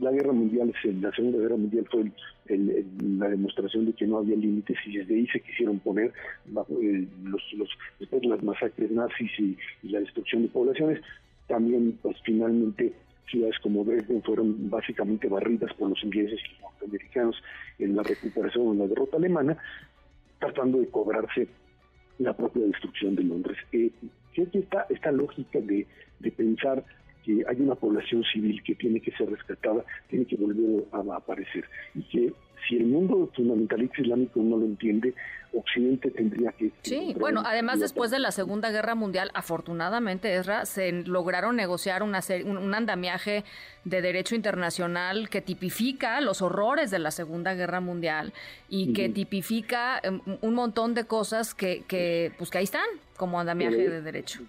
La 0.00 0.10
guerra 0.10 0.32
mundial, 0.32 0.72
la 1.00 1.12
Segunda 1.12 1.38
Guerra 1.38 1.56
Mundial 1.56 1.86
fue 1.90 2.10
la 2.48 3.28
demostración 3.28 3.86
de 3.86 3.92
que 3.92 4.06
no 4.06 4.18
había 4.18 4.36
límites 4.36 4.76
y 4.86 4.98
desde 4.98 5.14
ahí 5.14 5.26
se 5.28 5.40
quisieron 5.40 5.78
poner 5.78 6.12
los, 6.52 7.70
después 7.98 8.22
de 8.22 8.28
las 8.28 8.42
masacres 8.42 8.90
nazis 8.90 9.30
y 9.38 9.56
la 9.88 10.00
destrucción 10.00 10.42
de 10.42 10.48
poblaciones, 10.48 11.00
también 11.48 11.98
pues 12.02 12.16
finalmente 12.24 12.92
ciudades 13.30 13.58
como 13.60 13.84
Dresden 13.84 14.22
fueron 14.22 14.68
básicamente 14.68 15.28
barridas 15.28 15.72
por 15.74 15.88
los 15.88 16.04
ingleses 16.04 16.38
y 16.44 16.52
los 16.52 16.72
norteamericanos 16.72 17.42
en 17.78 17.96
la 17.96 18.02
recuperación 18.02 18.68
o 18.68 18.72
en 18.72 18.78
la 18.80 18.86
derrota 18.86 19.16
alemana, 19.16 19.56
tratando 20.38 20.78
de 20.78 20.88
cobrarse 20.88 21.48
la 22.18 22.36
propia 22.36 22.64
destrucción 22.64 23.14
de 23.14 23.24
Londres. 23.24 23.56
Eh, 23.72 23.81
esta, 25.02 25.12
lógica 25.12 25.60
de, 25.60 25.86
de 26.20 26.30
pensar 26.30 26.84
que 27.24 27.44
hay 27.48 27.60
una 27.60 27.74
población 27.74 28.22
civil 28.32 28.62
que 28.62 28.74
tiene 28.74 29.00
que 29.00 29.12
ser 29.12 29.30
rescatada, 29.30 29.84
tiene 30.08 30.24
que 30.26 30.36
volver 30.36 30.84
a 30.92 31.16
aparecer. 31.16 31.64
Y 31.94 32.02
que 32.02 32.32
si 32.68 32.76
el 32.76 32.86
mundo 32.86 33.30
fundamentalista 33.34 34.00
islámico 34.00 34.40
no 34.40 34.56
lo 34.56 34.64
entiende, 34.64 35.14
Occidente 35.54 36.10
tendría 36.10 36.50
que... 36.52 36.72
Sí, 36.82 37.14
bueno, 37.18 37.42
además 37.44 37.78
después 37.78 38.10
de 38.10 38.18
la 38.18 38.30
Segunda 38.30 38.70
Guerra 38.70 38.94
Mundial, 38.94 39.30
afortunadamente, 39.34 40.34
Ezra, 40.34 40.64
se 40.64 40.90
lograron 40.92 41.56
negociar 41.56 42.02
una 42.02 42.20
un, 42.44 42.74
andamiaje 42.74 43.44
de 43.84 44.00
derecho 44.00 44.34
internacional 44.34 45.28
que 45.28 45.42
tipifica 45.42 46.20
los 46.20 46.40
horrores 46.40 46.90
de 46.90 46.98
la 46.98 47.10
Segunda 47.10 47.54
Guerra 47.54 47.80
Mundial 47.80 48.32
y 48.68 48.94
que 48.94 49.10
tipifica 49.10 50.00
em, 50.02 50.20
un 50.40 50.54
montón 50.54 50.94
de 50.94 51.04
cosas 51.04 51.54
que, 51.54 51.82
que, 51.86 52.32
pues 52.38 52.50
que 52.50 52.58
ahí 52.58 52.64
están 52.64 52.86
como 53.22 53.38
andamiaje 53.38 53.88
de 53.88 54.02
derecho. 54.02 54.40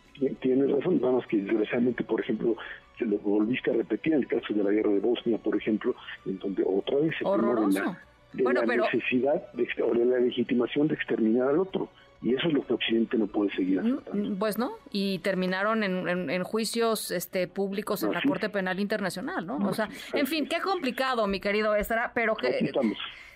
Tienes 0.41 0.71
razón, 0.71 0.99
vamos 0.99 1.27
que 1.27 1.37
desgraciadamente, 1.37 2.03
por 2.03 2.19
ejemplo, 2.19 2.57
se 2.97 3.05
lo 3.05 3.19
volviste 3.19 3.69
a 3.69 3.75
repetir 3.75 4.13
en 4.13 4.21
el 4.21 4.27
caso 4.27 4.51
de 4.51 4.63
la 4.63 4.71
guerra 4.71 4.89
de 4.89 4.99
Bosnia, 4.99 5.37
por 5.37 5.55
ejemplo, 5.55 5.93
en 6.25 6.39
donde 6.39 6.63
otra 6.65 6.97
vez 6.97 7.13
se 7.19 7.23
Horroroso. 7.23 7.95
de 8.33 8.43
la, 8.43 8.65
necesidad 8.65 9.51
de, 9.53 9.67
o 9.83 9.93
de 9.93 10.05
la 10.05 10.17
legitimación 10.17 10.87
de 10.87 10.95
exterminar 10.95 11.49
al 11.49 11.59
otro. 11.59 11.87
Y 12.23 12.33
eso 12.33 12.47
es 12.47 12.53
lo 12.55 12.65
que 12.65 12.73
Occidente 12.73 13.15
no 13.15 13.27
puede 13.27 13.51
seguir 13.51 13.79
mm, 13.79 13.99
haciendo. 13.99 14.39
Pues 14.39 14.57
no, 14.57 14.71
y 14.91 15.19
terminaron 15.19 15.83
en, 15.83 16.43
juicios 16.43 17.11
este, 17.11 17.47
públicos 17.47 18.01
en 18.01 18.11
la 18.11 18.23
Corte 18.23 18.49
Penal 18.49 18.79
Internacional, 18.79 19.45
¿no? 19.45 19.57
o 19.57 19.73
sea, 19.75 19.87
en 20.13 20.25
fin, 20.25 20.47
qué 20.47 20.61
complicado, 20.61 21.27
mi 21.27 21.39
querido 21.39 21.75
Estra, 21.75 22.11
pero 22.15 22.35
que 22.35 22.71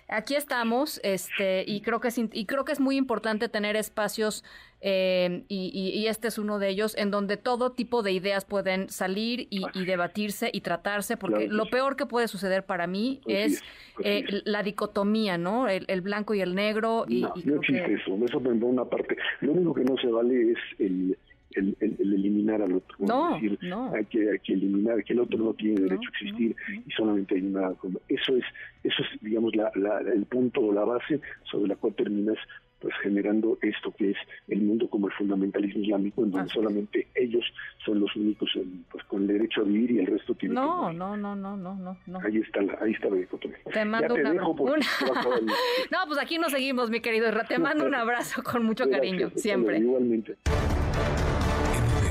aquí 0.08 0.36
estamos, 0.36 1.00
este, 1.04 1.64
y 1.68 1.82
creo 1.82 2.00
que 2.00 2.08
es, 2.10 2.18
y 2.18 2.46
creo 2.46 2.66
que 2.66 2.72
es 2.72 2.80
muy 2.80 2.98
importante 2.98 3.50
tener 3.50 3.76
espacios 3.76 4.44
eh, 4.80 5.44
y, 5.48 6.06
este 6.08 6.28
es 6.28 6.38
uno 6.38 6.60
de 6.60 6.70
ellos 6.70 6.96
en 6.98 7.10
donde 7.10 7.36
todo 7.36 7.72
tipo 7.72 8.04
de 8.04 8.12
ideas 8.12 8.46
pueden 8.46 8.90
salir 8.90 9.48
y, 9.50 9.66
debatirse 9.86 10.50
y 10.54 10.62
tratarse, 10.62 11.18
porque 11.18 11.48
lo 11.48 11.66
peor 11.66 11.96
que 11.96 12.06
puede 12.06 12.28
suceder 12.28 12.64
para 12.64 12.86
mí 12.86 13.20
es, 13.26 13.64
eh, 14.04 14.24
la 14.46 14.62
dicotomía, 14.64 15.38
¿no? 15.38 15.68
El, 15.68 16.02
blanco 16.02 16.36
y 16.36 16.42
el 16.42 16.54
negro. 16.56 17.06
Y, 17.08 17.22
no, 17.22 17.34
no 17.44 17.56
existe 17.56 17.94
eso, 17.94 18.18
eso 18.24 18.40
por 18.40 18.54
una 18.54 18.86
parte. 18.86 19.18
Lo 19.42 19.54
único 19.54 19.74
que 19.74 19.84
no 19.84 19.98
se 19.98 20.08
vale 20.08 20.52
es 20.52 20.58
el 20.80 21.18
el, 21.52 21.76
eliminar 21.80 22.62
al 22.62 22.74
otro. 22.74 22.98
No, 23.00 23.34
decir, 23.34 23.58
Hay, 23.94 24.06
que, 24.06 24.30
hay 24.30 24.40
que 24.40 24.54
eliminar, 24.54 25.04
que 25.04 25.14
el 25.14 25.20
otro 25.20 25.38
no 25.38 25.54
tiene 25.54 25.82
derecho 25.82 26.10
a 26.10 26.18
existir 26.18 26.56
y 26.86 26.92
solamente 26.92 27.36
hay 27.36 27.42
una... 27.42 27.74
Eso 28.08 28.36
es, 28.36 28.44
eso 28.84 29.04
es 29.04 29.22
digamos, 29.22 29.56
la, 29.56 29.72
el 30.14 30.26
punto 30.26 30.62
o 30.62 30.74
la 30.74 30.86
base 30.86 31.20
sobre 31.44 31.70
la 31.70 31.76
cual 31.76 31.94
terminas 31.96 32.38
pues 32.80 32.94
generando 33.02 33.58
esto 33.62 33.92
que 33.98 34.12
es 34.12 34.18
el 34.48 34.62
mundo 34.62 34.90
como 34.90 35.08
el 35.08 35.14
fundamentalismo 35.14 35.82
islámico, 35.82 36.24
en 36.24 36.32
donde 36.32 36.52
solamente 36.52 37.08
ellos 37.16 37.44
son 37.84 38.00
los 38.00 38.16
únicos 38.16 38.50
pues 38.92 39.04
con 39.06 39.24
el 39.24 39.28
derecho 39.28 39.62
a 39.62 39.64
vivir 39.64 39.92
y 39.92 40.00
el 40.00 40.06
resto 40.06 40.36
tiene 40.36 40.56
no, 40.56 40.94
No, 40.94 41.18
no, 41.18 41.36
no, 41.36 41.56
no, 41.58 41.76
no, 41.76 41.98
no. 42.06 42.20
Ahí 42.20 42.38
está 42.38 42.62
la, 42.62 42.78
ahí 42.82 42.92
está 42.92 43.10
la 43.10 43.16
dicotomía. 43.16 43.58
Te 43.74 43.84
mando 43.84 44.14
un 44.14 44.26
abrazo. 44.26 44.56
no, 45.92 45.98
pues 46.08 46.20
aquí 46.20 46.38
nos 46.38 46.52
seguimos, 46.52 46.90
mi 46.90 47.00
querido. 47.00 47.32
Te 47.48 47.58
mando 47.58 47.86
un 47.86 47.96
abrazo 47.96 48.44
con 48.44 48.64
mucho 48.64 48.90
cariño, 48.90 49.32
siempre. 49.36 49.80
Igualmente. 49.80 50.38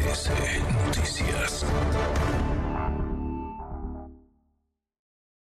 Noticias. 0.06 1.66